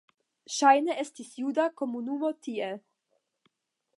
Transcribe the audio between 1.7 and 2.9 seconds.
komunumo tie.